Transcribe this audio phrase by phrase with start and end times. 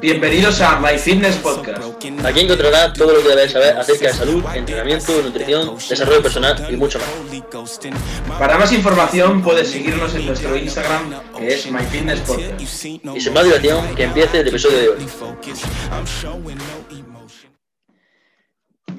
[0.00, 1.78] Bienvenidos a My Fitness Podcast.
[2.24, 6.76] Aquí encontrarás todo lo que debes saber acerca de salud, entrenamiento, nutrición, desarrollo personal y
[6.76, 8.38] mucho más.
[8.38, 12.60] Para más información puedes seguirnos en nuestro Instagram que es My Fitness Podcast.
[12.60, 15.06] Y sin más dilación, que empiece el episodio de hoy.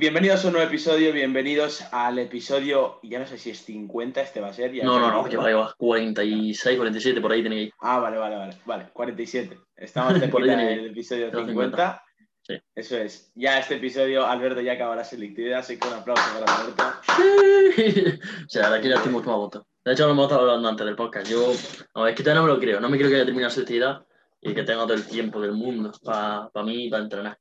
[0.04, 4.41] Bienvenidos a un nuevo episodio, bienvenidos al episodio, ya no sé si es 50 este
[4.41, 4.73] va a ser.
[4.73, 7.71] Ya No, no, no, que va a 46, 47, por ahí tenéis.
[7.79, 9.57] Ah, vale, vale, vale, vale, 47.
[9.77, 12.03] Estamos Por ahí del episodio Los 50.
[12.41, 12.55] Sí.
[12.76, 13.31] Eso es.
[13.35, 16.84] Ya este episodio, Alberto ya acaba la selectividad, así que un aplauso para Alberto.
[18.45, 19.67] o sea, de aquí ya estoy mucho más voto.
[19.85, 21.31] De hecho, lo hemos estado hablando antes del podcast.
[21.31, 21.54] Yo,
[21.95, 22.81] no, es que todavía no me lo creo.
[22.81, 24.05] No me creo que haya terminado selectividad
[24.41, 27.40] y que tenga todo el tiempo del mundo para mí y para entrenar.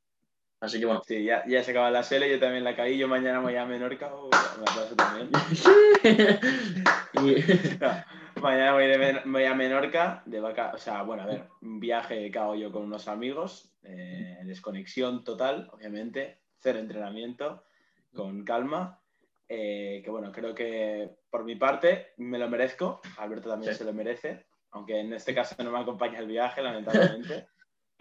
[0.63, 1.01] Así que bueno.
[1.05, 3.65] Sí, ya, ya se acaba la sele, yo también la caí, yo mañana voy a
[3.65, 5.29] Menorca, o me aplauso también.
[7.79, 11.79] No, mañana voy, de voy a Menorca de vaca, o sea, bueno, a ver, un
[11.81, 17.65] viaje que hago yo con unos amigos, eh, desconexión total, obviamente, cero entrenamiento,
[18.13, 19.01] con calma,
[19.49, 23.79] eh, que bueno, creo que por mi parte me lo merezco, Alberto también Sí.
[23.79, 27.47] se lo merece, aunque en este caso no me acompaña el viaje, lamentablemente,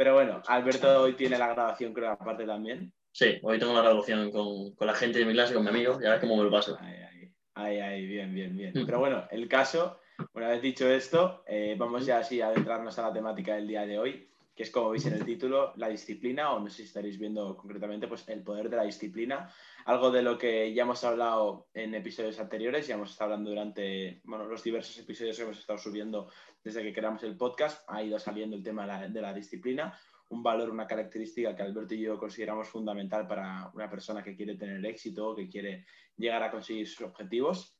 [0.03, 2.93] pero bueno, Alberto hoy tiene la grabación, creo, aparte también.
[3.13, 5.97] Sí, hoy tengo una revolución con, con la gente de mi clase, con mi amigo,
[6.03, 6.77] y a ver cómo me lo paso.
[6.81, 8.73] Ay, ay, ay, ay, bien, bien, bien.
[8.75, 8.85] Mm.
[8.85, 10.01] Pero bueno, el caso,
[10.35, 13.87] una vez dicho esto, eh, vamos ya así a adentrarnos a la temática del día
[13.87, 16.83] de hoy, que es como veis en el título, la disciplina, o no sé si
[16.83, 19.51] estaréis viendo concretamente, pues el poder de la disciplina,
[19.87, 24.21] algo de lo que ya hemos hablado en episodios anteriores, ya hemos estado hablando durante,
[24.25, 26.31] bueno, los diversos episodios que hemos estado subiendo
[26.63, 30.71] desde que creamos el podcast, ha ido saliendo el tema de la, disciplina, un valor,
[30.71, 35.35] una característica que Alberto y yo consideramos fundamental para una persona que quiere tener éxito,
[35.35, 35.87] que quiere
[36.17, 37.79] llegar a conseguir sus objetivos.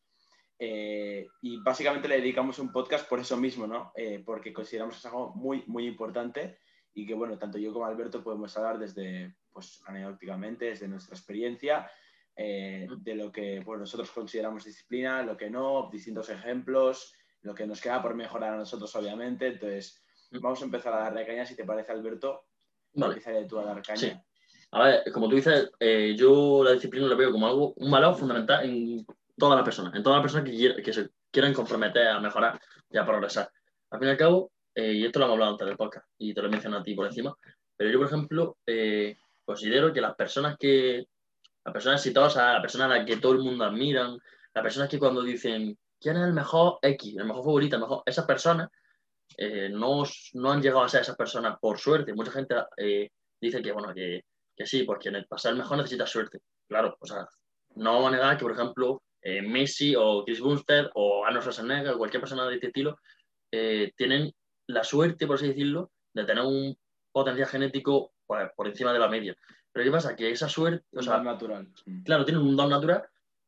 [0.59, 3.93] Eh, y básicamente le dedicamos un podcast por eso mismo, ¿no?
[3.97, 6.59] Eh, porque consideramos que es algo muy, muy importante
[6.95, 11.91] y que, bueno, tanto yo como Alberto podemos hablar desde, pues, anecdóticamente, desde nuestra experiencia,
[12.37, 17.67] eh, de lo que pues, nosotros consideramos disciplina, lo que no, distintos ejemplos, lo que
[17.67, 19.49] nos queda por mejorar a nosotros, obviamente.
[19.49, 22.45] Entonces, vamos a empezar a darle caña, si te parece, Alberto.
[22.95, 23.15] Vale.
[23.15, 23.97] Empieza tú a dar caña.
[23.97, 24.13] Sí.
[24.73, 28.15] A ver, como tú dices, eh, yo la disciplina la veo como algo, un valor
[28.15, 29.05] fundamental en
[29.37, 32.59] todas las personas, en todas las personas que, que se quieran comprometer a mejorar
[32.91, 33.51] y a progresar.
[33.91, 36.33] Al fin y al cabo, eh, y esto lo hemos hablado antes del podcast y
[36.33, 37.37] te lo he mencionado a ti por encima,
[37.77, 41.07] pero yo, por ejemplo, eh, considero que las personas que,
[41.65, 44.19] las personas exitosas, las personas a las que todo el mundo admiran,
[44.55, 48.03] las personas que cuando dicen, ¿quién es el mejor X, el mejor favorito, el mejor,
[48.07, 48.71] esas personas
[49.37, 52.15] eh, no, no han llegado a ser esas personas por suerte.
[52.15, 52.55] Mucha gente
[53.41, 54.25] dice que, bueno, que,
[54.57, 56.41] que sí, pues que para ser mejor necesitas suerte.
[56.67, 57.27] Claro, o sea,
[57.77, 61.95] no vamos a negar que, por ejemplo, eh, Messi o Chris Bumstead o Arnold Schwarzenegger
[61.95, 62.99] o cualquier persona de este estilo
[63.97, 64.33] tienen
[64.67, 66.77] la suerte, por así decirlo, de tener un
[67.11, 69.37] potencial genético pues, por encima de la media.
[69.73, 70.17] Pero ¿qué pasa?
[70.17, 71.69] Que esa suerte, o sea, natural.
[72.05, 73.05] Claro, tienen un don natural,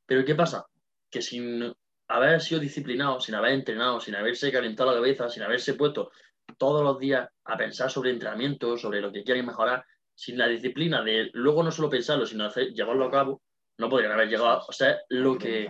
[0.06, 0.66] pero ¿qué pasa?
[1.10, 1.74] Que sin
[2.08, 6.10] haber sido disciplinado, sin haber entrenado, sin haberse calentado la cabeza, sin haberse puesto
[6.58, 11.02] todos los días a pensar sobre entrenamiento, sobre lo que quieren mejorar, sin la disciplina
[11.02, 13.42] de luego no solo pensarlo, sino hacer, llevarlo a cabo,
[13.78, 15.68] no podrían haber llegado a ser lo que,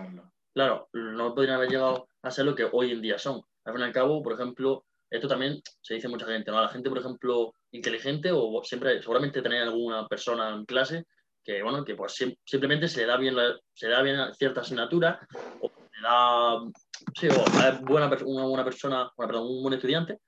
[0.53, 3.41] claro, no podrían haber llegado a ser lo que hoy en día son.
[3.65, 6.61] Al fin y al cabo, por ejemplo, esto también se dice mucha gente, ¿no?
[6.61, 11.05] La gente, por ejemplo, inteligente o siempre, seguramente tenéis alguna persona en clase
[11.43, 13.35] que, bueno, que pues sim- simplemente se le da bien,
[13.73, 15.19] se da bien cierta asignatura
[15.61, 16.59] o le da,
[17.13, 20.19] sí, o es buena, una buena persona, bueno, perdón, un buen estudiante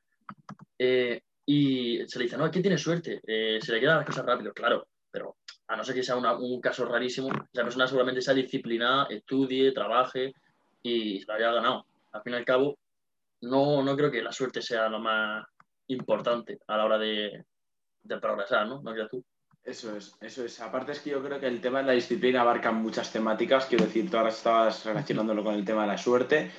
[0.77, 4.25] eh, y se le dice, no, que tiene suerte, eh, se le quedan las cosas
[4.25, 5.37] rápido, claro, pero
[5.69, 10.33] a no ser que sea un caso rarísimo, esa persona seguramente sea disciplinada, estudie, trabaje
[10.83, 11.85] y se lo haya ganado.
[12.11, 12.77] Al fin y al cabo,
[13.41, 15.45] no, no creo que la suerte sea lo más
[15.87, 17.45] importante a la hora de,
[18.03, 18.81] de progresar, ¿no?
[18.81, 19.23] ¿No crees tú?
[19.63, 20.61] Eso es, eso es.
[20.61, 23.65] Aparte es que yo creo que el tema de la disciplina abarca muchas temáticas.
[23.65, 26.51] Quiero decir, tú ahora estabas relacionándolo con el tema de la suerte.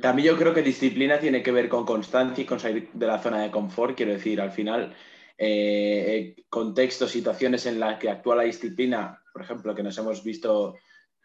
[0.00, 3.20] También yo creo que disciplina tiene que ver con constancia y con salir de la
[3.20, 3.96] zona de confort.
[3.96, 4.96] Quiero decir, al final,
[5.38, 10.74] eh, contextos, situaciones en las que actúa la disciplina, por ejemplo, que nos hemos visto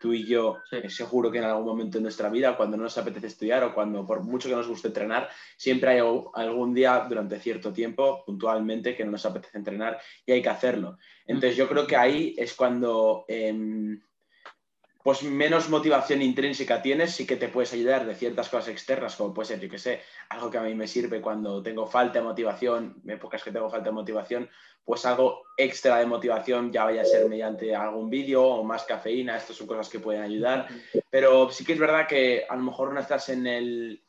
[0.02, 0.78] tú y yo, Sí.
[0.78, 3.74] eh, seguro que en algún momento de nuestra vida, cuando no nos apetece estudiar o
[3.74, 8.24] cuando por mucho que nos guste entrenar, siempre hay al- algún día durante cierto tiempo,
[8.26, 10.98] puntualmente, que no nos apetece entrenar y hay que hacerlo.
[11.28, 14.02] Entonces yo creo que ahí es cuando em,
[15.04, 19.34] pues menos motivación intrínseca tienes, sí que te puedes ayudar de ciertas cosas externas, como
[19.34, 22.26] puede ser, yo que sé, algo que a mí me sirve cuando tengo falta de
[22.26, 24.48] motivación, épocas que tengo falta de motivación,
[24.84, 29.38] pues algo extra de motivación, ya vaya a ser mediante algún vídeo o más cafeína,
[29.38, 30.68] estas son cosas que pueden ayudar,
[31.10, 34.04] pero sí que es verdad que a lo mejor no estás en el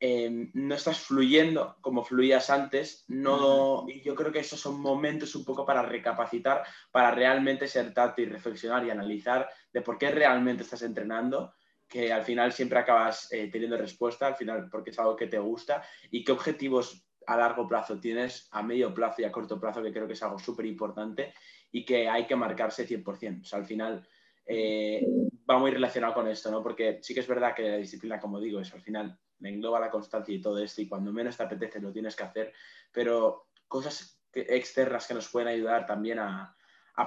[0.00, 5.34] em, no estás fluyendo como fluías antes, no, y yo creo que esos son momentos
[5.34, 6.62] un poco para recapacitar,
[6.92, 11.52] para realmente sentarte y reflexionar y analizar de por qué realmente estás entrenando,
[11.88, 15.38] que al final siempre acabas eh, teniendo respuesta, al final porque es algo que te
[15.38, 19.82] gusta, y qué objetivos a largo plazo tienes, a medio plazo y a corto plazo,
[19.82, 21.34] que creo que es algo súper importante
[21.70, 23.42] y que hay que marcarse 100%.
[23.42, 24.08] O sea, al final
[24.46, 25.06] eh,
[25.48, 26.62] va muy relacionado con esto, ¿no?
[26.62, 29.78] Porque sí que es verdad que la disciplina, como digo, es al final me engloba
[29.78, 32.54] la constancia y todo esto y cuando menos te apetece lo tienes que hacer,
[32.90, 36.56] pero cosas externas que nos pueden ayudar también a,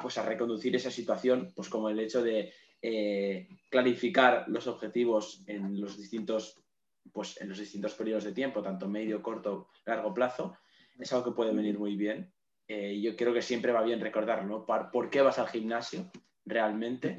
[0.04, 5.82] pues, a reconducir esa situación, pues como el hecho de eh, clarificar los objetivos en
[5.82, 6.61] los distintos
[7.12, 10.58] pues en los distintos periodos de tiempo, tanto medio, corto, largo plazo,
[10.98, 12.32] es algo que puede venir muy bien.
[12.68, 14.66] Eh, yo creo que siempre va bien recordarlo, ¿no?
[14.66, 16.10] ¿Por, qué vas al gimnasio
[16.46, 17.18] realmente?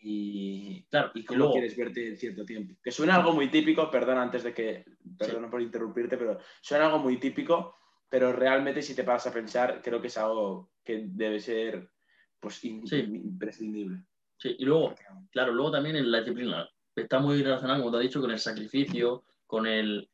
[0.00, 2.74] y, claro, y cómo quieres verte en cierto tiempo.
[2.82, 4.84] Que suena algo muy típico, perdón antes de que,
[5.18, 7.74] perdón por interrumpirte, pero suena algo muy típico,
[8.08, 11.90] pero realmente si te paras a pensar, creo que es algo que debe ser
[12.38, 14.04] pues, imprescindible.
[14.38, 14.94] Sí, y luego,
[15.30, 16.68] claro, luego también en la disciplina
[17.02, 20.08] está muy relacionado, como te he dicho, con el sacrificio, con el...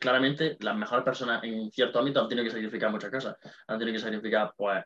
[0.00, 3.36] claramente, las mejores personas en cierto ámbito han tenido que sacrificar muchas cosas.
[3.66, 4.84] Han tenido que sacrificar, pues,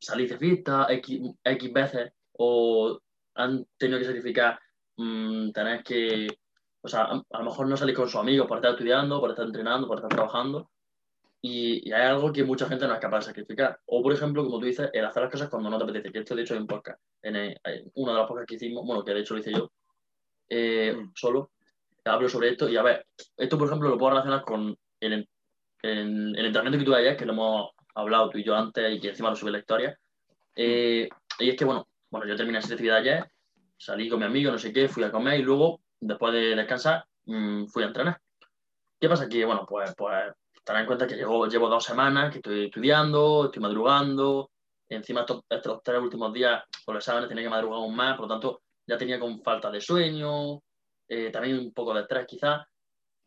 [0.00, 2.98] salir de fiesta X, veces o
[3.34, 4.58] han tenido que sacrificar
[4.96, 6.28] mm, tener que,
[6.82, 9.46] o sea, a, lo mejor no salir con sus amigos por estar estudiando, por estar
[9.46, 10.70] entrenando, por estar trabajando.
[11.40, 13.78] Y, hay algo que mucha gente no es capaz de sacrificar.
[13.86, 16.10] O, por ejemplo, como tú dices, el hacer las cosas cuando no te apetece.
[16.10, 19.04] Que esto, de hecho, un podcast, en, en una de las podcasts que hicimos, bueno,
[19.04, 19.70] que de hecho lo hice yo,
[20.48, 21.12] eh, mm.
[21.14, 21.50] solo,
[22.04, 22.68] hablo sobre esto.
[22.68, 23.06] Y a ver,
[23.36, 25.28] esto, por ejemplo, lo puedo relacionar con el, el,
[26.36, 29.10] el entrenamiento que tuve ayer, que lo hemos hablado tú y yo antes y que
[29.10, 29.98] encima lo subí la historia.
[30.56, 31.08] Eh,
[31.38, 33.30] y es que, bueno, bueno, yo terminé esa actividad ayer,
[33.76, 37.04] salí con mi amigo, no sé qué, fui a comer y luego, después de descansar,
[37.26, 38.20] mm, fui a entrenar.
[39.00, 39.42] ¿Qué pasa aquí?
[39.44, 40.32] Bueno, pues, pues
[40.64, 44.50] tener en cuenta que llevo, llevo dos semanas que estoy estudiando, estoy madrugando,
[44.88, 48.26] encima estos, estos tres últimos días por los exámenes tenía que madrugar aún más, por
[48.26, 50.60] lo tanto ya tenía con falta de sueño,
[51.08, 52.66] eh, también un poco de estrés quizás.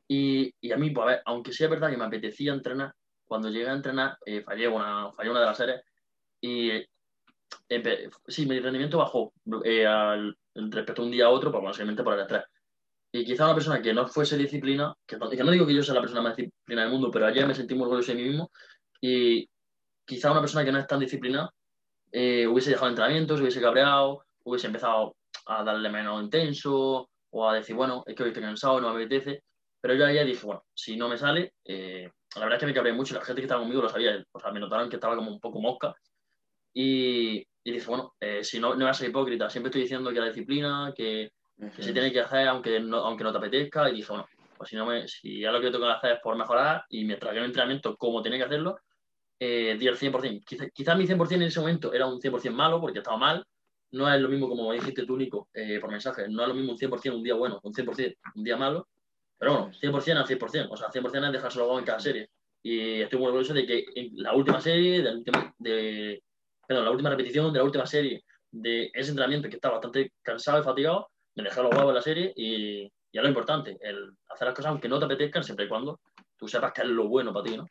[0.08, 2.94] Y, y, a mí, pues a ver, aunque sea verdad que me apetecía entrenar,
[3.26, 5.82] cuando llegué a entrenar eh, fallé, una, fallé una de las series
[6.40, 6.72] y
[8.28, 9.34] sí, mi rendimiento bajó
[9.64, 12.44] eh, al, respecto a un día a otro, pues básicamente por el estrés.
[13.12, 15.96] Y quizá una persona que no fuese disciplina, que que no digo que yo sea
[15.96, 18.52] la persona más disciplinada del mundo, pero ayer me sentí muy orgulloso de mí mismo
[19.02, 19.50] y
[20.06, 21.52] quizá una persona que no es tan disciplinada
[22.12, 25.16] eh, hubiese dejado entrenamientos, hubiese cabreado, hubiese empezado
[25.48, 29.04] a darle menos intenso o a decir, bueno, es que hoy estoy cansado, no me
[29.04, 29.44] apetece.
[29.80, 32.74] Pero yo ayer dije, bueno, si no me sale, eh, la verdad es que me
[32.74, 35.16] cabré mucho, la gente que estaba conmigo lo sabía, o sea, me notaron que estaba
[35.16, 35.96] como un poco mosca
[36.74, 40.12] y, y dije, bueno, eh, si no, no voy a ser hipócrita, siempre estoy diciendo
[40.12, 41.32] que la disciplina, que,
[41.76, 44.28] que se tiene que hacer aunque no, aunque no te apetezca, y dije, bueno,
[44.58, 47.06] pues si, no me, si ya lo que tengo que hacer es por mejorar y
[47.06, 48.80] mientras que el entrenamiento como tiene que hacerlo,
[49.40, 50.44] eh, di el 100%.
[50.44, 53.46] Quizás quizá mi 100% en ese momento era un 100% malo porque estaba mal.
[53.92, 56.28] No es lo mismo como dijiste tú, Nico, eh, por mensaje.
[56.30, 58.88] No es lo mismo un 100% un día bueno, un 100% un día malo.
[59.38, 60.68] Pero bueno, 100% al 100%.
[60.70, 62.30] O sea, 100% es dejárselo en cada serie.
[62.64, 65.24] Y estoy muy orgulloso de que en la última serie, de,
[65.60, 66.24] de,
[66.68, 70.60] perdón, la última repetición de la última serie de ese entrenamiento que estaba bastante cansado
[70.60, 74.12] y fatigado, me dejé los huevos en la serie y, y es lo importante, el
[74.30, 76.00] hacer las cosas aunque no te apetezcan, siempre y cuando
[76.36, 77.68] tú sepas que es lo bueno para ti, ¿no?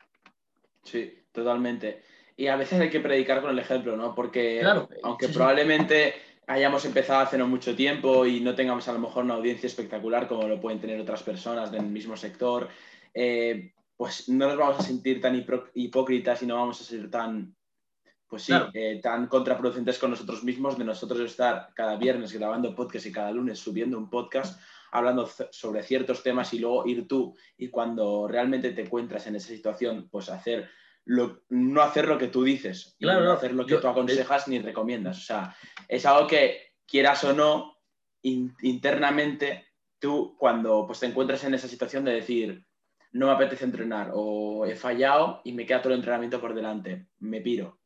[0.83, 2.03] Sí, totalmente.
[2.37, 4.15] Y a veces hay que predicar con el ejemplo, ¿no?
[4.15, 6.13] Porque claro, aunque probablemente
[6.45, 10.27] hayamos empezado hace no mucho tiempo y no tengamos a lo mejor una audiencia espectacular
[10.27, 12.69] como lo pueden tener otras personas del mismo sector,
[13.13, 17.53] eh, pues no nos vamos a sentir tan hipócritas y no vamos a ser tan
[18.29, 23.05] pues sí, eh, tan contraproducentes con nosotros mismos, de nosotros estar cada viernes grabando podcast
[23.05, 24.59] y cada lunes subiendo un podcast
[24.91, 29.47] hablando sobre ciertos temas y luego ir tú y cuando realmente te encuentras en esa
[29.47, 30.69] situación, pues hacer
[31.07, 34.59] lo, no hacer lo que tú dices, claro, no hacer lo que tú aconsejas ni
[34.59, 35.17] recomiendas.
[35.17, 35.55] O sea,
[35.87, 37.77] es algo que quieras o no,
[38.21, 39.65] internamente,
[39.99, 42.65] tú cuando pues, te encuentras en esa situación de decir,
[43.11, 47.07] no me apetece entrenar o he fallado y me queda todo el entrenamiento por delante,
[47.19, 47.79] me piro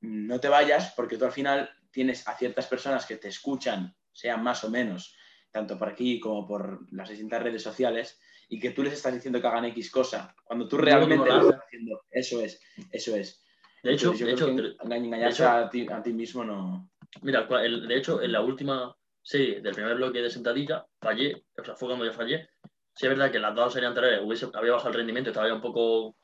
[0.00, 4.42] no te vayas porque tú al final tienes a ciertas personas que te escuchan, sean
[4.42, 5.16] más o menos,
[5.50, 8.18] tanto por aquí como por las distintas redes sociales,
[8.50, 11.60] y que tú les estás diciendo que hagan X cosa, cuando tú realmente lo estás
[11.64, 12.02] haciendo.
[12.10, 13.42] Eso es, eso es.
[13.82, 16.90] De hecho, de hecho engañarse a, ti, a, ti, mismo no.
[17.22, 21.76] Mira, de hecho, en la última serie del primer bloque de sentadilla, fallé, o sea,
[21.76, 22.50] fue cuando yo fallé.
[22.94, 25.48] Sí, es verdad que en las dos series anteriores hubiese, había bajado el rendimiento, estaba
[25.48, 26.16] ya un poco,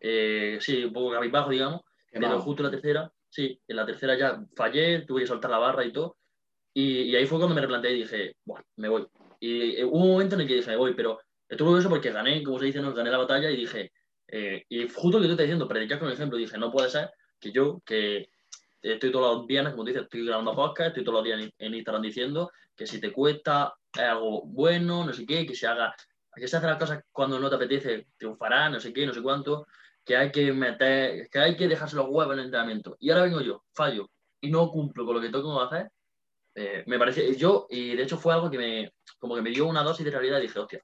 [0.00, 4.42] eh, sí, un poco cabizbajo, digamos, pero justo la tercera Sí, en la tercera ya
[4.56, 6.16] fallé, tuve que soltar la barra y todo.
[6.72, 9.06] Y, ahí fue cuando me replanteé y dije, bueno, me voy.
[9.40, 12.42] Y, hubo un momento en el que dije, me voy, pero Estuve orgulloso porque gané,
[12.42, 13.92] como se dice, no gané la batalla y dije,
[14.28, 16.90] eh, y justo lo que tú estás diciendo, predicar con el ejemplo, dije, no puede
[16.90, 18.28] ser que yo, que
[18.82, 22.02] estoy todos los días, como dices, estoy grabando podcast, estoy todos los días en, Instagram
[22.02, 25.94] diciendo que si te cuesta es algo bueno, no sé qué, que se haga,
[26.34, 29.22] que se hace las cosas cuando no te apetece, triunfará, no sé qué, no sé
[29.22, 29.66] cuánto,
[30.04, 32.96] que hay que meter, que hay que dejarse los huevos en el entrenamiento.
[33.00, 34.10] Y ahora vengo yo, fallo,
[34.40, 35.90] y no cumplo con lo que tengo que hacer,
[36.54, 39.66] eh, me parece, yo, y de hecho fue algo que me, como que me dio
[39.66, 40.82] una dosis de realidad y dije, hostia,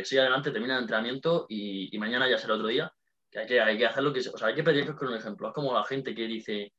[0.00, 2.92] eh, sigue adelante, termina el entrenamiento y, y, mañana ya será otro día,
[3.30, 5.14] que hay que, hay que hacer lo que, o sea, hay que pedir con un
[5.14, 5.48] ejemplo.
[5.48, 6.72] Es como la gente que dice,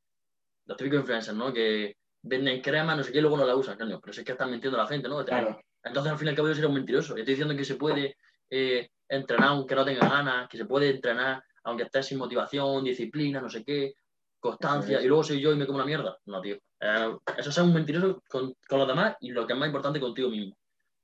[0.65, 1.53] los típicos influencers, ¿no?
[1.53, 4.31] Que venden crema, no sé qué, y luego no la usan, coño, pero es que
[4.31, 5.23] están mintiendo a la gente, ¿no?
[5.25, 5.59] Claro.
[5.83, 7.15] Entonces al fin y al cabo yo sería un mentiroso.
[7.15, 8.15] Yo estoy diciendo que se puede
[8.49, 13.41] eh, entrenar aunque no tenga ganas, que se puede entrenar aunque estés sin motivación, disciplina,
[13.41, 13.93] no sé qué,
[14.39, 16.17] constancia, y luego soy yo y me como una mierda.
[16.25, 16.55] No, tío.
[16.79, 19.99] Eh, eso es un mentiroso con, con, los demás y lo que es más importante
[19.99, 20.55] contigo mismo.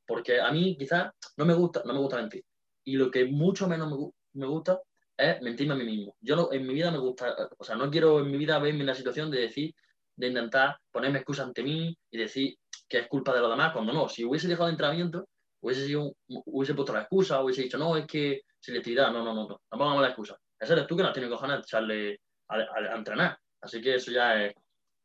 [0.10, 2.44] Porque a mí quizás no me gusta, no me gusta mentir.
[2.84, 4.82] Y lo que mucho menos me, gusta
[5.16, 6.16] es mentirme a mí mismo.
[6.20, 8.88] Yo en mi vida me gusta, o sea, no quiero en mi vida verme en
[8.88, 9.72] la situación de decir,
[10.16, 12.56] de intentar ponerme excusas ante mí y decir
[12.88, 14.10] que es culpa de los demás, cuando no.
[14.10, 15.30] Si hubiese dejado el entrenamiento,
[15.62, 19.48] hubiese, sido, hubiese puesto la excusa, hubiese dicho, no, es que selectividad, no, no, no,
[19.48, 20.36] no, no pongamos la excusa.
[20.60, 23.38] Esa eres tú que no tienes cojones echarle a, entrenar.
[23.62, 24.56] Así que eso ya es,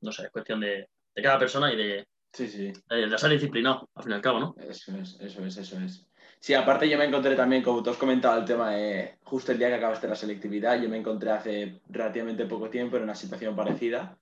[0.01, 2.73] no sé, es cuestión de, de cada persona y de, sí, sí.
[2.91, 4.55] de, ser disciplinado, al fin y al cabo, ¿no?
[4.59, 6.07] Eso es, eso es, eso es.
[6.41, 9.59] Sí, aparte yo me encontré también, como tú has comentado, el tema de justo el
[9.59, 13.57] día que acabaste la selectividad, yo me encontré hace relativamente poco tiempo en una situación
[13.57, 14.19] parecida,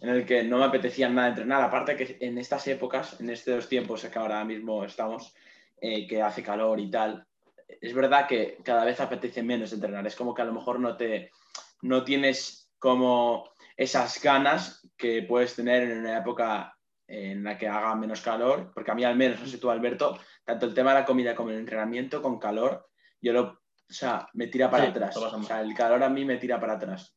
[0.00, 3.68] en el que no me apetecía nada entrenar, aparte que en estas épocas, en estos
[3.68, 5.34] tiempos que ahora mismo estamos,
[5.80, 7.26] eh, que hace calor y tal,
[7.68, 10.96] es verdad que cada vez apetece menos entrenar, es como que a lo mejor no
[10.96, 11.30] te,
[11.82, 16.75] no tienes como esas ganas que puedes tener en una época
[17.08, 20.18] en la que haga menos calor, porque a mí al menos, no sé tú Alberto,
[20.44, 22.88] tanto el tema de la comida como el entrenamiento con calor,
[23.20, 23.60] yo lo, o
[23.92, 27.14] sea, me tira para atrás, o sea, el calor a mí me tira para atrás.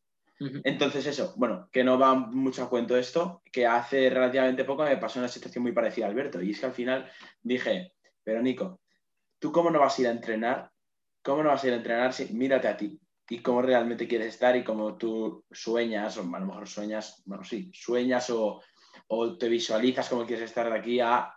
[0.64, 4.96] Entonces eso, bueno, que no va mucho a cuento esto, que hace relativamente poco me
[4.96, 7.94] pasó una situación muy parecida a Alberto, y es que al final dije,
[8.24, 8.80] pero Nico,
[9.38, 10.72] ¿tú cómo no vas a ir a entrenar?
[11.22, 13.00] ¿Cómo no vas a ir a entrenar si mírate a ti?
[13.30, 17.44] y cómo realmente quieres estar y cómo tú sueñas, o a lo mejor sueñas, bueno,
[17.44, 18.62] sí, sueñas o,
[19.10, 21.34] o te visualizas como quieres estar de aquí a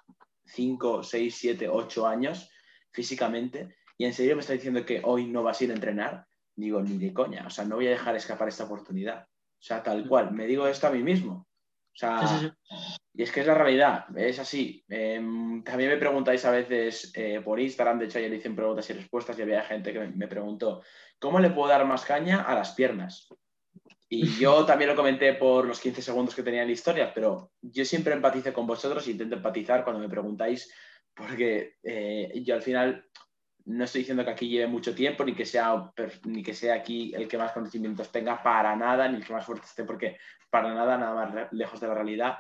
[0.46, 2.50] 5, 6, 7, 8 años
[2.90, 6.26] físicamente y en serio me está diciendo que hoy no vas a ir a entrenar,
[6.56, 9.22] digo, ni de coña, o sea, no voy a dejar escapar esta oportunidad.
[9.24, 11.46] O sea, tal cual, me digo esto a mí mismo.
[11.94, 12.52] O sea,
[13.14, 14.82] y es que es la realidad, es así.
[14.88, 18.94] Em, también me preguntáis a veces eh, por Instagram, de hecho ayer hice preguntas y
[18.94, 20.82] respuestas y había gente que me preguntó,
[21.18, 23.28] ¿cómo le puedo dar más caña a las piernas?
[24.14, 27.52] Y yo también lo comenté por los 15 segundos que tenía en la historia, pero
[27.62, 30.70] yo siempre empatizo con vosotros e intento empatizar cuando me preguntáis,
[31.14, 33.06] porque eh, yo al final
[33.64, 35.90] no estoy diciendo que aquí lleve mucho tiempo, ni que, sea,
[36.24, 39.46] ni que sea aquí el que más conocimientos tenga, para nada, ni el que más
[39.46, 40.18] fuerte esté, porque
[40.50, 42.36] para nada, nada más lejos de la realidad.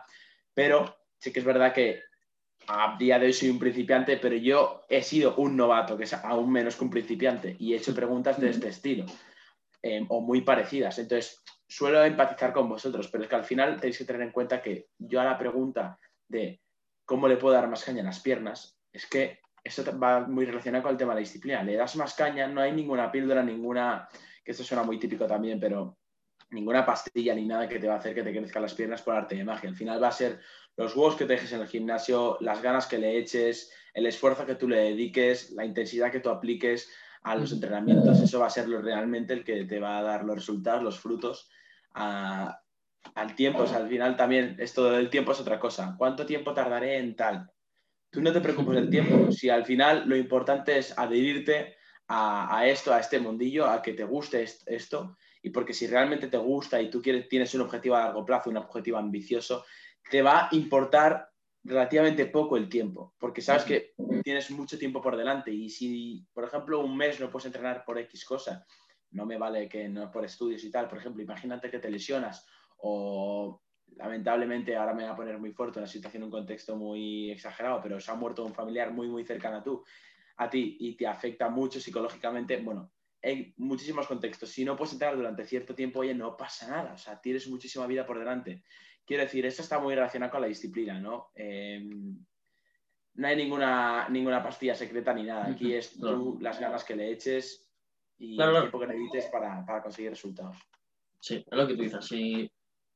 [0.52, 2.02] Pero sí que es verdad que
[2.68, 6.12] a día de hoy soy un principiante, pero yo he sido un novato, que es
[6.12, 9.06] aún menos que un principiante, y he hecho preguntas de este estilo,
[9.82, 10.98] eh, o muy parecidas.
[10.98, 14.60] Entonces, suelo empatizar con vosotros, pero es que al final tenéis que tener en cuenta
[14.60, 15.98] que yo a la pregunta
[16.28, 16.60] de
[17.04, 20.82] cómo le puedo dar más caña a las piernas, es que eso va muy relacionado
[20.82, 21.62] con el tema de la disciplina.
[21.62, 24.08] Le das más caña, no hay ninguna píldora, ninguna,
[24.44, 25.96] que esto suena muy típico también, pero
[26.50, 29.14] ninguna pastilla ni nada que te va a hacer que te crezcan las piernas por
[29.14, 29.70] arte de magia.
[29.70, 30.40] Al final va a ser
[30.76, 34.44] los huevos que te dejes en el gimnasio, las ganas que le eches, el esfuerzo
[34.44, 36.90] que tú le dediques, la intensidad que tú apliques
[37.22, 38.20] a los entrenamientos.
[38.20, 40.98] Eso va a ser lo, realmente el que te va a dar los resultados, los
[40.98, 41.50] frutos
[41.94, 43.62] al tiempo.
[43.62, 45.94] O sea, al final también esto del tiempo es otra cosa.
[45.98, 47.50] ¿Cuánto tiempo tardaré en tal?
[48.10, 49.30] Tú no te preocupes del tiempo.
[49.32, 51.76] Si al final lo importante es adherirte
[52.08, 55.16] a, esto, a este mundillo, a que te guste esto.
[55.42, 58.50] Y porque si realmente te gusta y tú quieres, tienes un objetivo a largo plazo,
[58.50, 59.64] un objetivo ambicioso,
[60.10, 61.28] te va a importar
[61.64, 63.94] relativamente poco el tiempo, porque sabes que
[64.24, 67.98] tienes mucho tiempo por delante y si, por ejemplo, un mes no puedes entrenar por
[67.98, 68.66] X cosa
[69.12, 70.88] no me vale que no por estudios y tal.
[70.88, 72.46] Por ejemplo, imagínate que te lesionas
[72.78, 73.62] o
[73.96, 78.00] lamentablemente ahora me voy a poner muy fuerte, una situación, un contexto muy exagerado, pero
[78.00, 79.84] se ha muerto un familiar muy, muy cercano a, tú,
[80.36, 82.90] a ti y te afecta mucho psicológicamente, bueno,
[83.22, 84.50] hay muchísimos contextos.
[84.50, 87.86] Si no puedes entrenar durante cierto tiempo, oye, no pasa nada, o sea, tienes muchísima
[87.86, 88.64] vida por delante.
[89.04, 91.30] Quiero decir, esto está muy relacionado con la disciplina, ¿no?
[91.34, 92.24] Em,
[93.14, 95.46] no hay ninguna, ninguna pastilla secreta ni nada.
[95.46, 97.71] Aquí es tú las ganas que le eches
[98.22, 100.56] y el tiempo que necesites para, para, conseguir resultados.
[101.18, 102.04] Sí, es lo que tú dices.
[102.04, 102.50] Si,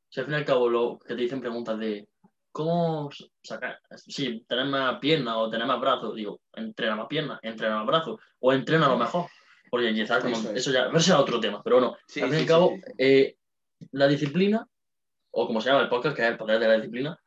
[0.08, 2.08] si al fin y al cabo lo que te dicen preguntas de
[2.52, 3.10] ¿cómo
[3.42, 3.80] sacar?
[3.96, 8.20] Si tener más piernas o tener más brazos, digo, entrena más piernas, entrena más brazos,
[8.38, 9.26] o entrena lo mejor.
[9.68, 12.46] Porque quizás como, eso, eso, ya, será otro tema, pero bueno, al fin y al
[12.46, 13.36] cabo, eh,
[13.90, 14.66] la disciplina,
[15.32, 17.20] o como se llama el podcast, que es el poder de la disciplina,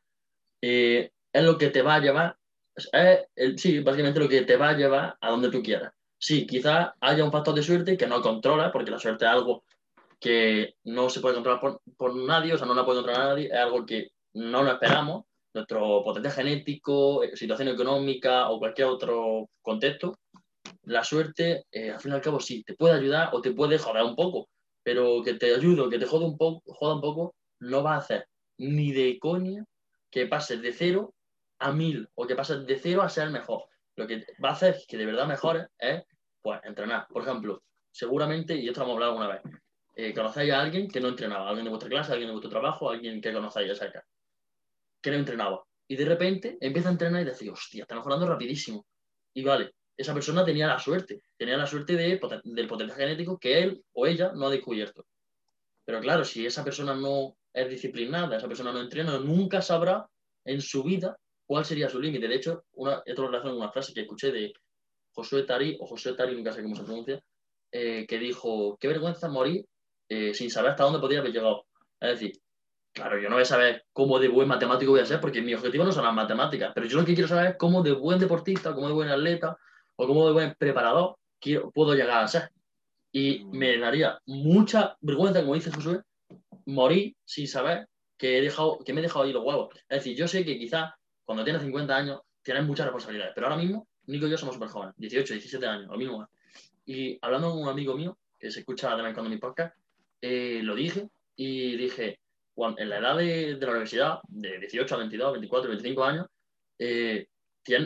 [0.61, 2.37] eh, es lo que te va a llevar,
[2.75, 2.89] es
[3.35, 5.93] el, sí, básicamente lo que te va a llevar a donde tú quieras.
[6.19, 9.63] Sí, quizás haya un factor de suerte que no controla, porque la suerte es algo
[10.19, 13.47] que no se puede controlar por, por nadie, o sea, no la puede controlar nadie,
[13.47, 19.49] es algo que no lo esperamos, nuestro potencial genético, eh, situación económica o cualquier otro
[19.61, 20.19] contexto,
[20.83, 23.77] la suerte, eh, al fin y al cabo, sí, te puede ayudar o te puede
[23.77, 24.49] joder un poco,
[24.83, 27.95] pero que te ayude o que te joda un poco, joda un poco, no va
[27.95, 29.63] a hacer ni de coña
[30.11, 31.13] que pases de cero
[31.59, 33.63] a mil o que pases de cero a ser mejor.
[33.99, 36.03] Lo que va a hacer que de verdad mejores es
[36.41, 37.05] pues, entrenar.
[37.09, 39.41] Por ejemplo, seguramente, y esto lo hemos hablado alguna vez,
[39.93, 42.89] eh, conocéis a alguien que no entrenaba, alguien de vuestra clase, alguien de vuestro trabajo,
[42.89, 43.91] alguien que conocéis de
[45.01, 45.65] que no entrenaba.
[45.85, 48.85] Y de repente empieza a entrenar y dice, hostia, está mejorando rapidísimo.
[49.33, 53.61] Y vale, esa persona tenía la suerte, tenía la suerte de, del potencial genético que
[53.61, 55.05] él o ella no ha descubierto.
[55.83, 60.09] Pero claro, si esa persona no es disciplinada, esa persona no entrena, nunca sabrá
[60.45, 61.17] en su vida
[61.49, 62.27] cuál sería su límite.
[62.27, 64.53] De hecho, una, esto lo relaciono con una frase que escuché de
[65.15, 67.19] Josué Tari, o Josué Tari, nunca sé cómo se pronuncia,
[67.71, 69.65] eh, que dijo, qué vergüenza morir
[70.07, 71.65] eh, sin saber hasta dónde podría haber llegado.
[71.99, 72.39] Es decir,
[72.93, 75.55] claro, yo no voy a saber cómo de buen matemático voy a ser, porque mi
[75.55, 78.19] objetivo no son las matemáticas, pero yo lo que quiero saber es cómo de buen
[78.19, 79.57] deportista, cómo de buen atleta,
[79.95, 82.51] o como de buen preparador quiero, puedo llegar a ser.
[83.11, 83.57] Y mm.
[83.57, 86.01] me daría mucha vergüenza, como dice Josué,
[86.67, 87.87] morir sin saber
[88.19, 89.69] que, he dejado, que me he dejado ahí los huevos.
[89.89, 90.91] Es decir, yo sé que quizás
[91.29, 94.69] cuando tienes 50 años tienes muchas responsabilidades, pero ahora mismo Nico y yo somos súper
[94.69, 96.27] jóvenes, 18, 17 años, lo mismo.
[96.87, 99.75] Y hablando con un amigo mío, que se escucha además cuando mi podcast,
[100.19, 102.19] eh, lo dije y dije,
[102.55, 106.25] en la edad de, de, la universidad, de 18 a 22, 24, 25 años,
[106.79, 107.27] eh,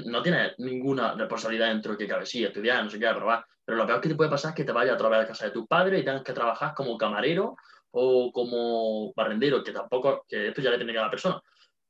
[0.05, 2.25] no tienes ninguna responsabilidad dentro que cabe.
[2.25, 3.43] Sí, estudiar, no sé qué, probar.
[3.65, 5.47] Pero lo peor que te puede pasar es que te vayas a través de casa
[5.47, 7.57] de tus padres y tengas que trabajar como camarero
[7.91, 11.41] o como barrendero, que tampoco, que esto ya le tiene la persona.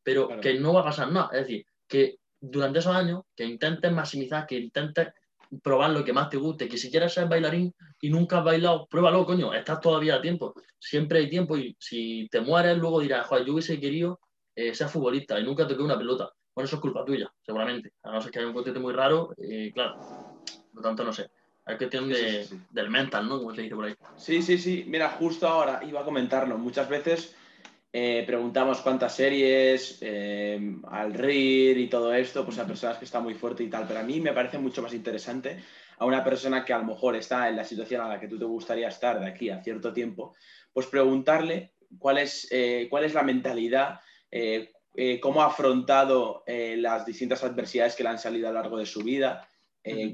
[0.03, 1.29] Pero que no va a pasar nada.
[1.33, 5.13] Es decir, que durante esos años, que intentes maximizar, que intentes
[5.61, 8.87] probar lo que más te guste, que si quieres ser bailarín y nunca has bailado,
[8.87, 10.53] pruébalo, coño, estás todavía a tiempo.
[10.79, 14.19] Siempre hay tiempo y si te mueres, luego dirás, joder, yo hubiese querido
[14.55, 16.31] eh, ser futbolista y nunca toqué una pelota.
[16.55, 17.93] Bueno, eso es culpa tuya, seguramente.
[18.03, 19.95] A no ser que haya un contexto muy raro, y claro,
[20.73, 21.29] por lo tanto, no sé.
[21.65, 23.37] Es cuestión de, del mental, ¿no?
[23.37, 23.95] Como se dice por ahí.
[24.17, 24.83] Sí, sí, sí.
[24.85, 26.57] Mira, justo ahora iba a comentarlo.
[26.57, 27.37] Muchas veces
[27.95, 33.21] eh, preguntamos cuántas series, eh, al RIR y todo esto, pues a personas que están
[33.21, 33.85] muy fuerte y tal.
[33.87, 35.63] Pero a mí me parece mucho más interesante
[35.99, 38.39] a una persona que a lo mejor está en la situación a la que tú
[38.39, 40.35] te gustaría estar de aquí a cierto tiempo,
[40.73, 43.99] pues preguntarle cuál es, eh, cuál es la mentalidad
[45.21, 49.03] cómo ha afrontado las distintas adversidades que le han salido a lo largo de su
[49.03, 49.47] vida,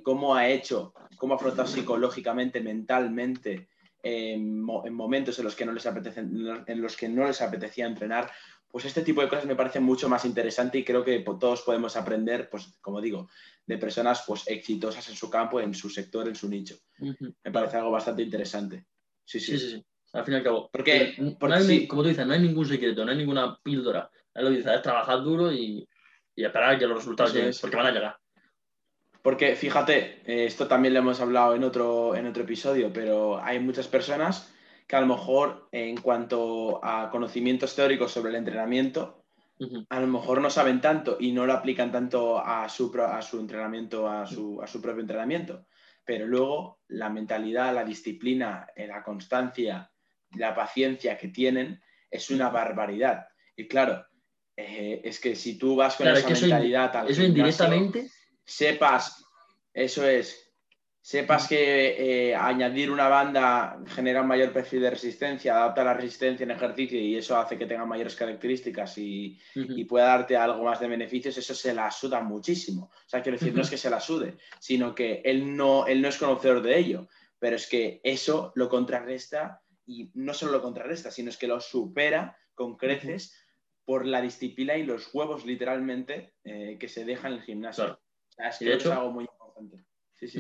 [0.04, 3.70] cómo ha hecho, cómo ha afrontado psicológicamente, mentalmente,
[4.02, 8.32] en momentos en los, que no les en los que no les apetecía entrenar.
[8.68, 11.96] Pues este tipo de cosas me parece mucho más interesante y creo que todos podemos
[11.96, 13.28] aprender, pues como digo,
[13.66, 16.76] de personas pues, exitosas en su campo, en su sector, en su nicho.
[17.00, 18.86] Me parece algo bastante interesante.
[19.26, 19.58] Sí, sí.
[19.58, 20.70] sí, sí, Al fin y al cabo.
[20.72, 21.16] Porque,
[21.88, 24.10] como tú dices, no hay ningún secreto, no hay ninguna píldora
[24.42, 25.88] lo dice, es trabajar duro y,
[26.36, 28.18] y esperar que los resultados lleguen, porque van a llegar.
[29.22, 33.60] Porque fíjate, eh, esto también lo hemos hablado en otro, en otro episodio, pero hay
[33.60, 34.54] muchas personas
[34.88, 39.24] que a lo mejor en cuanto a conocimientos teóricos sobre el entrenamiento,
[39.90, 43.40] a lo mejor no saben tanto y no lo aplican tanto a su, a su
[43.40, 45.68] entrenamiento, a su, a su propio entrenamiento.
[46.06, 49.92] Pero luego la mentalidad, la disciplina, eh, la constancia,
[50.38, 53.28] la paciencia que tienen es una barbaridad.
[53.56, 54.06] Y claro,
[54.56, 58.10] eh, es que si tú vas con esa mentalidad al eso indirectamente
[58.50, 59.24] sepas
[59.74, 60.46] eso es.
[61.02, 66.44] Sepas que eh, añadir una banda genera un mayor perfil de resistencia adapta la resistencia
[66.44, 69.40] en ejercicio y eso hace que tenga mayores características y,
[69.88, 72.92] pueda darte algo más de beneficios eso se la suda muchísimo.
[72.94, 76.02] O sea quiero decir no es que se la sude sino que él no él
[76.02, 77.08] no es conocedor de ello.
[77.40, 81.62] Pero es que eso lo contrarresta y no solo lo contrarresta sino es que lo
[81.62, 83.34] supera con creces
[83.86, 88.00] por la disciplina y los huevos literalmente eh, que se dejan en el gimnasio.
[88.40, 89.86] Es que es algo muy importante.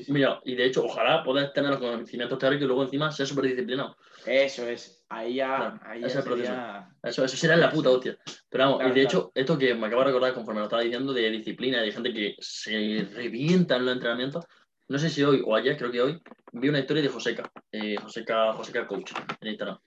[0.09, 3.45] Mira, y de hecho, ojalá poder tener los conocimientos teóricos y luego encima ser súper
[3.45, 3.95] disciplinado.
[4.25, 5.79] Eso es, ahí ya.
[5.83, 6.89] ahí ya sería...
[7.01, 8.17] Eso, eso sería la puta hostia.
[8.49, 11.13] Pero vamos, y de hecho, esto que me acabo de recordar conforme lo estaba diciendo
[11.13, 14.45] de disciplina, de gente que se revienta en los entrenamientos,
[14.89, 17.95] no sé si hoy o ayer, creo que hoy, vi una historia de Joseca, eh,
[18.01, 19.79] Joseca, Joseca Coach en Instagram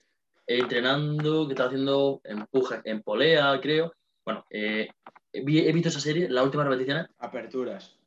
[0.47, 3.93] entrenando, que está haciendo empuje en polea, creo,
[4.25, 4.89] Bueno, eh,
[5.31, 5.41] he
[5.73, 7.07] visto esa serie, la última repetición.
[7.17, 7.97] Aperturas.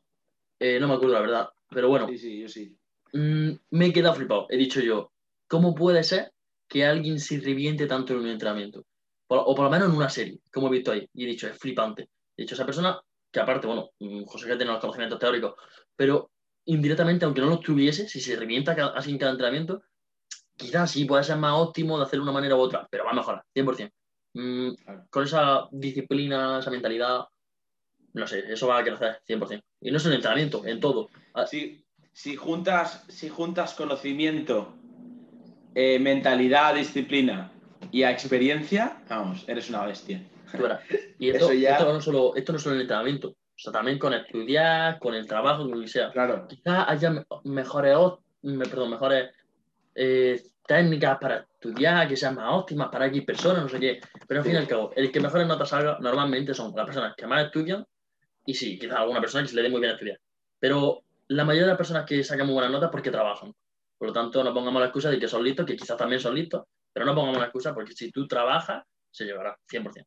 [0.59, 1.49] Eh, no me acuerdo, la verdad.
[1.71, 2.09] Pero bueno.
[2.09, 2.77] Sí, sí, yo sí.
[3.13, 4.47] Mm, me he quedado flipado.
[4.51, 5.13] He dicho yo,
[5.49, 6.33] ¿cómo puede ser
[6.69, 8.85] que alguien se reviente tanto en un entrenamiento?
[9.29, 11.09] o por lo menos en una serie, como he visto ahí.
[11.13, 12.11] Y he dicho, es flipante.
[12.37, 15.55] He dicho, esa persona, que aparte, bueno, mm, José que tiene los conocimientos teóricos,
[15.97, 16.31] pero
[16.67, 19.83] indirectamente, aunque no los tuviese, si se revienta así en cada entrenamiento,
[20.57, 23.11] quizás sí puede ser más óptimo de hacerlo de una manera u otra, pero va
[23.11, 23.93] a mejorar, 100%.
[24.35, 24.75] Mm,
[25.11, 27.25] con esa disciplina, esa mentalidad,
[28.17, 29.63] no sé, eso va a crecer 100%.
[29.83, 31.11] Y no es en el entrenamiento, en todo.
[31.35, 34.73] Ah, si, si, juntas, si juntas conocimiento,
[35.75, 37.53] eh, mentalidad, disciplina
[37.93, 40.23] y a experiencia, vamos, eres una bestia.
[41.19, 44.13] Y esto, esto, no solo, esto no solo en el entrenamiento, o sea, también con
[44.13, 46.11] estudiar, con el trabajo, con lo que sea.
[46.11, 46.47] Claro.
[46.47, 47.97] Quizás haya mejores,
[48.43, 49.31] perdón, mejores
[49.95, 54.01] eh, técnicas para estudiar, que sean más óptimas para X personas, no sé qué.
[54.27, 57.15] Pero al fin y al cabo, el que mejores notas salga normalmente son las personas
[57.17, 57.87] que más estudian
[58.47, 60.19] y sí, quizás alguna persona que se le dé muy bien estudiar.
[60.59, 63.53] Pero la mayoría de las personas que sacan muy buenas notas porque trabajan.
[63.99, 66.35] Por lo tanto, no pongamos la excusa de que son listos, que quizás también son
[66.35, 70.07] listos, pero no pongamos la excusa porque si tú trabajas, se llevará 100%.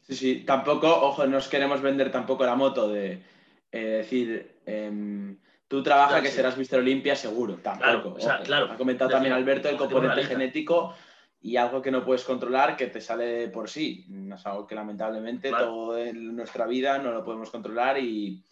[0.00, 3.22] Sí, sí, tampoco, ojo, no nos queremos vender tampoco la moto de
[3.70, 8.16] eh, decir, em, tú trabajas que serás Mister Olimpia seguro, tampoco.
[8.44, 10.94] Claro, Ha comentado también Alberto el componente genético
[11.40, 14.06] y algo que no puedes controlar que te sale por sí.
[14.34, 18.44] Es algo que lamentablemente todo en nuestra vida no lo podemos controlar y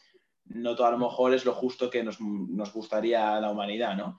[0.45, 2.19] no todo a lo mejor es lo justo que nos,
[2.73, 4.19] gustaría a la humanidad, ¿no?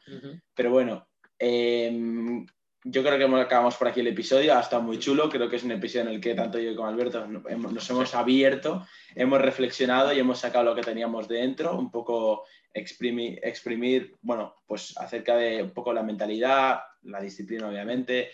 [0.53, 1.07] Pero bueno,
[1.39, 2.45] em,
[2.83, 5.63] yo creo que acabamos por aquí el episodio, ha estado muy chulo, creo que es
[5.63, 8.85] un episodio en el que tanto yo como Alberto nos hemos abierto,
[9.15, 14.97] hemos reflexionado y hemos sacado lo que teníamos dentro, un poco exprimir, exprimir, bueno, pues
[14.97, 18.31] acerca de un poco la mentalidad, la disciplina obviamente,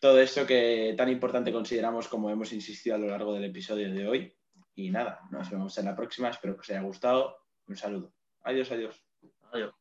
[0.00, 4.08] todo eso que tan importante consideramos como hemos insistido a lo largo del episodio de
[4.08, 4.34] hoy.
[4.74, 7.36] Y nada, nos vemos en la próxima, espero que os haya gustado.
[7.66, 8.14] Un saludo.
[8.42, 9.04] Adiós, adiós.
[9.52, 9.74] Adiós.